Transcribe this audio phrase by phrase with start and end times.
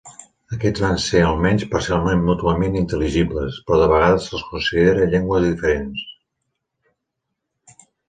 [0.55, 6.13] Aquests van ser, almenys parcialment mútuament intel·ligibles, però de vegades se'ls considera llengües diferents.